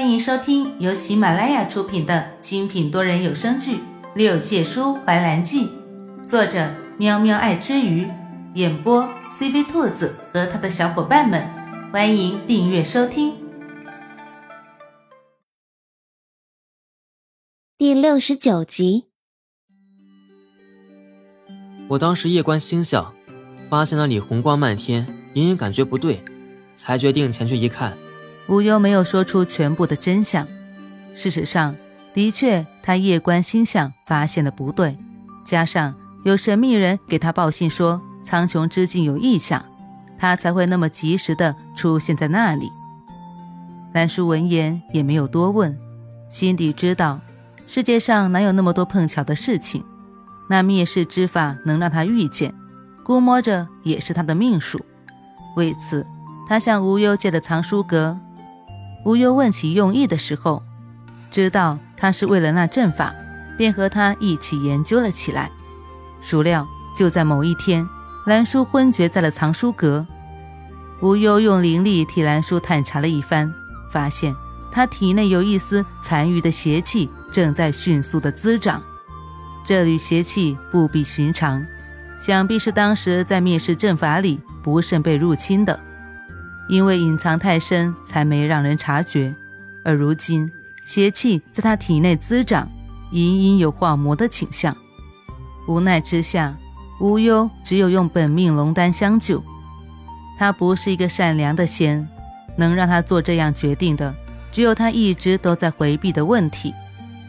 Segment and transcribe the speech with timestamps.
[0.00, 3.74] 欢迎收听由喜马拉雅出品的精品多人有声剧
[4.14, 5.66] 《六界书怀兰记》，
[6.26, 8.08] 作者喵喵爱吃鱼，
[8.54, 9.06] 演播
[9.38, 11.46] CV 兔子和他的小伙伴们。
[11.92, 13.34] 欢迎订阅收听。
[17.76, 19.04] 第六十九集，
[21.90, 23.12] 我当时夜观星象，
[23.68, 26.24] 发现那里红光漫天，隐隐感觉不对，
[26.74, 27.94] 才决定前去一看。
[28.50, 30.44] 无忧没有说出全部的真相。
[31.14, 31.76] 事实上，
[32.12, 34.98] 的确，他夜观星象发现的不对，
[35.44, 39.64] 加上有神秘人给他报信说苍穹之境有异象，
[40.18, 42.68] 他才会那么及时的出现在那里。
[43.94, 45.78] 兰叔闻言也没有多问，
[46.28, 47.20] 心底知道
[47.66, 49.84] 世界上哪有那么多碰巧的事情，
[50.48, 52.52] 那灭世之法能让他遇见，
[53.04, 54.80] 估摸着也是他的命数。
[55.54, 56.04] 为此，
[56.48, 58.18] 他向无忧借了藏书阁。
[59.04, 60.62] 无忧问起用意的时候，
[61.30, 63.14] 知道他是为了那阵法，
[63.56, 65.50] 便和他一起研究了起来。
[66.20, 67.86] 孰料就在某一天，
[68.26, 70.06] 兰叔昏厥在了藏书阁。
[71.02, 73.50] 无忧用灵力替兰叔探查了一番，
[73.90, 74.34] 发现
[74.70, 78.82] 他体内有一丝残余的邪气正在迅速的滋长。
[79.64, 81.64] 这缕邪气不比寻常，
[82.20, 85.80] 想必是当时在灭世阵法里不慎被入侵的。
[86.70, 89.34] 因为隐藏太深，才没让人察觉。
[89.82, 90.48] 而如今
[90.84, 92.70] 邪气在他体内滋长，
[93.10, 94.74] 隐隐有化魔的倾向。
[95.66, 96.56] 无奈之下，
[97.00, 99.42] 无忧只有用本命龙丹相救。
[100.38, 102.06] 他不是一个善良的仙，
[102.56, 104.14] 能让他做这样决定的，
[104.52, 106.72] 只有他一直都在回避的问题，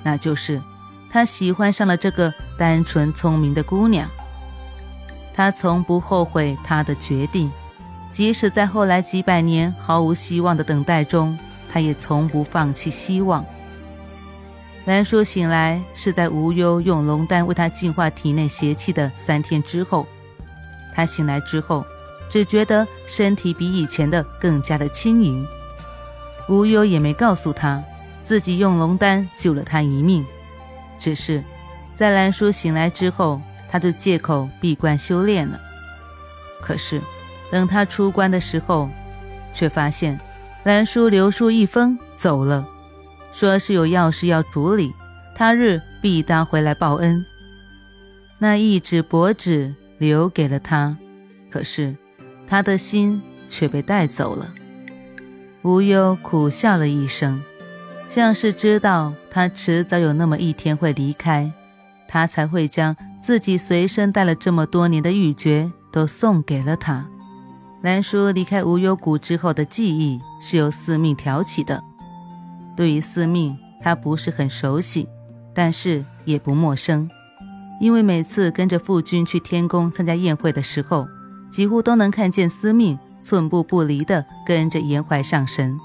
[0.03, 0.62] 那就是
[1.09, 4.08] 他喜欢上了这个单纯聪明的姑娘。
[5.34, 7.52] 他从不后悔他的决定。
[8.12, 11.38] 即使在后来几百年毫无希望的等待中，
[11.72, 13.44] 他也从不放弃希望。
[14.84, 20.06] 兰叔醒来是在无忧用龙丹为他净化体内邪气的三天之后。
[20.94, 21.85] 他醒来之后，
[22.30, 25.47] 只觉得身体比以前的更加的轻盈。
[26.50, 27.81] 无忧也没告诉他
[28.24, 30.25] 自己用龙丹救了他一命，
[31.00, 31.41] 只是
[31.96, 35.58] 在兰叔醒来之后，他就借口闭关修炼了。
[36.62, 37.02] 可是。
[37.51, 38.89] 等他出关的时候，
[39.53, 40.19] 却发现
[40.63, 42.66] 兰叔留书一封走了，
[43.34, 44.94] 说是有要事要处理，
[45.35, 47.23] 他日必当回来报恩。
[48.40, 50.95] 那一纸薄纸留给了他，
[51.51, 51.95] 可是
[52.47, 54.50] 他的心却被带走了。
[55.63, 57.40] 无忧苦笑了一声，
[58.07, 61.51] 像是知道他迟早有那么一天会离开，
[62.07, 67.06] 他才会将自己随身带了这么多年的玉珏都送给了他。
[67.81, 71.84] 兰叔离开无忧谷之后的记忆是由司命挑起的。
[72.75, 75.08] 对于司命，他不是很熟悉，
[75.53, 77.09] 但是也不陌生，
[77.80, 81.08] 因为每次跟着父君去天宫参加宴会的时候，
[81.50, 85.75] 几乎都能看见司命寸步不离地跟着颜怀上神。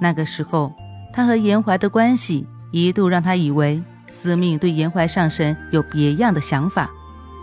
[0.00, 0.72] 那个时候，
[1.14, 6.90] 他和颜怀的关系一度让他以为司命对颜怀上神有别样的想法，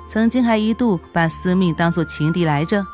[0.07, 2.85] 曾经还一度把司命当作情敌来着。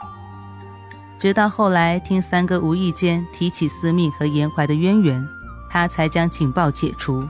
[1.24, 5.26] 直到后来听三哥无意间提起司命和颜怀的渊源，
[5.70, 7.26] 他才将警报解除。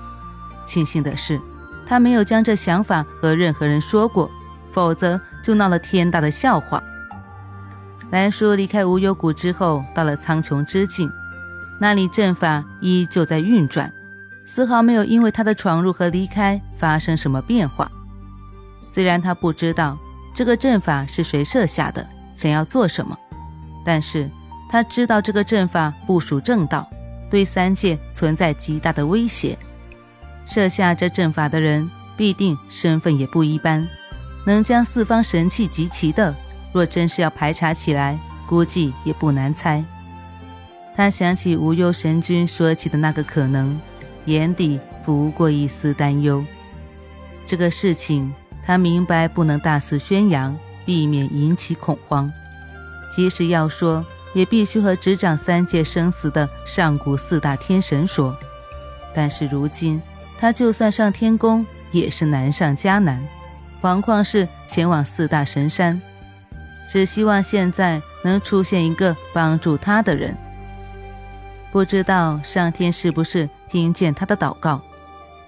[0.65, 1.39] 庆幸的是，
[1.85, 4.31] 他没有将这想法和任何人说过，
[4.71, 6.81] 否则就闹了天大的笑话。
[8.09, 11.07] 兰叔离开无忧谷之后，到了苍穹之境，
[11.79, 13.93] 那里阵法依旧在运转，
[14.43, 17.91] 丝毫没有因为他的闯入和离开发生什么变化。
[18.87, 19.95] 虽然他不知道
[20.33, 23.15] 这个阵法是谁设下的，想要做什么。
[23.83, 24.29] 但是
[24.69, 26.89] 他知道这个阵法不属正道，
[27.29, 29.57] 对三界存在极大的威胁。
[30.45, 33.87] 设下这阵法的人必定身份也不一般，
[34.45, 36.35] 能将四方神器集齐的，
[36.71, 39.83] 若真是要排查起来，估计也不难猜。
[40.95, 43.79] 他想起无忧神君说起的那个可能，
[44.25, 46.43] 眼底不过一丝担忧。
[47.45, 48.33] 这个事情
[48.65, 50.55] 他明白不能大肆宣扬，
[50.85, 52.31] 避免引起恐慌。
[53.15, 58.35] 即使要说，也必须和执掌三界生死的上古四大天神说。
[59.13, 60.01] 但是如今，
[60.39, 63.23] 他就算上天宫，也是难上加难，
[63.79, 66.01] 何况是前往四大神山。
[66.89, 70.35] 只希望现在能出现一个帮助他的人。
[71.71, 74.81] 不知道上天是不是听见他的祷告？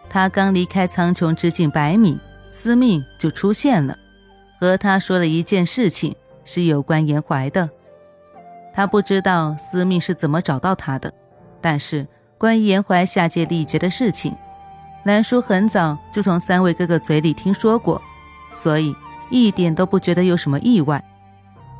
[0.07, 2.19] 他刚离开苍穹之境百米，
[2.51, 3.97] 司命就出现了，
[4.59, 6.15] 和他说了一件事情。
[6.45, 7.69] 是有关颜怀的，
[8.73, 11.13] 他不知道司命是怎么找到他的，
[11.59, 12.07] 但是
[12.37, 14.33] 关于严怀下界历劫的事情，
[15.03, 18.01] 兰叔很早就从三位哥哥嘴里听说过，
[18.53, 18.95] 所以
[19.29, 21.03] 一点都不觉得有什么意外。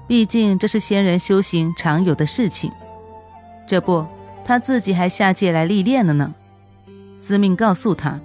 [0.08, 2.72] 毕竟这是仙人修行常有的事情。
[3.66, 4.06] 这不，
[4.44, 6.34] 他自己还下界来历练了呢。
[7.18, 8.20] 司命告诉他，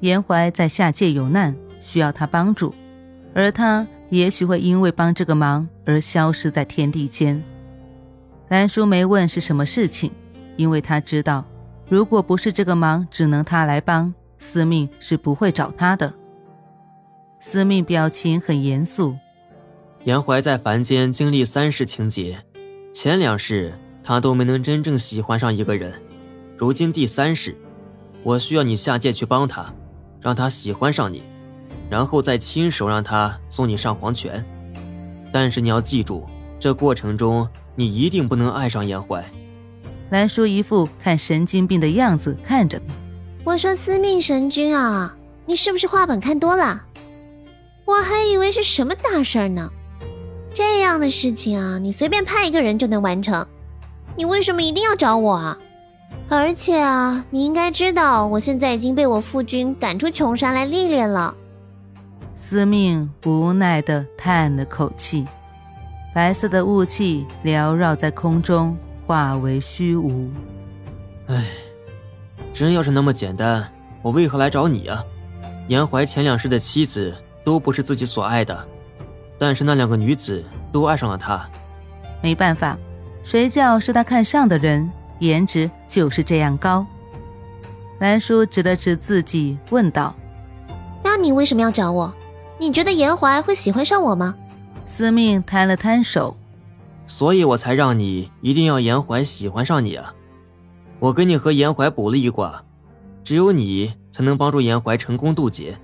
[0.00, 2.74] 严怀在下界有难，需要他帮助，
[3.34, 7.42] 而他也许会因为帮这个忙而消失在天地间。
[8.48, 10.10] 兰叔没问是什么事情，
[10.56, 11.44] 因为他知道。
[11.88, 16.12] 如果不是这个忙只能他来帮，司命是不会找他的。
[17.38, 19.16] 司命表情很严肃。
[20.04, 22.42] 严怀在凡间经历三世情劫，
[22.92, 25.92] 前两世他都没能真正喜欢上一个人，
[26.56, 27.56] 如今第三世，
[28.22, 29.72] 我需要你下界去帮他，
[30.20, 31.22] 让他喜欢上你，
[31.90, 34.44] 然后再亲手让他送你上黄泉。
[35.32, 36.24] 但是你要记住，
[36.60, 39.24] 这过程中你一定不能爱上严怀。
[40.10, 42.80] 兰叔一副看神经病的样子看着
[43.44, 46.84] 我说：“司命神君啊，你是不是画本看多了？
[47.86, 49.68] 我还以为是什么大事儿呢。
[50.52, 53.44] 这样的事情啊，你随便派一个人就能完成，
[54.14, 55.58] 你为什么一定要找我啊？
[56.28, 61.34] 而且啊，你应该知道，我现在已经被我父君赶出琼山来历练了。”
[62.44, 65.24] 司命无奈的叹了口气，
[66.12, 68.76] 白色的雾气缭绕在空中。
[69.06, 70.28] 化为虚无。
[71.28, 71.44] 唉，
[72.52, 73.64] 真要是那么简单，
[74.02, 75.04] 我为何来找你啊？
[75.68, 78.66] 严怀前两世的妻子都不是自己所爱的，
[79.38, 81.48] 但是那两个女子都爱上了他。
[82.20, 82.76] 没办法，
[83.22, 84.90] 谁叫是他看上的人，
[85.20, 86.84] 颜值就是这样高。
[88.00, 90.12] 兰叔指了指自己，问道
[91.04, 92.12] ：“那你为什么要找我？
[92.62, 94.36] 你觉得严怀会喜欢上我吗？”
[94.86, 96.36] 司命摊了摊手。
[97.08, 100.14] 所以我才让你一定要严怀喜欢上你啊！
[101.00, 102.62] 我给你和严怀卜了一卦，
[103.24, 105.76] 只有你才能帮助严怀成功渡劫。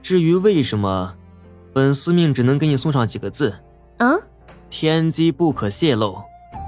[0.00, 1.14] 至于为什么，
[1.74, 3.54] 本司命只能给你送上几个字：
[3.98, 4.18] 嗯，
[4.70, 6.18] 天机不可泄露。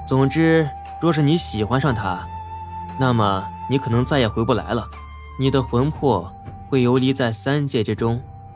[0.06, 0.68] 总之，
[1.00, 2.28] 若是你喜欢上他，
[2.98, 4.86] 那么你可能再也回不来了，
[5.38, 6.30] 你的魂魄
[6.68, 8.20] 会游离在三界之中，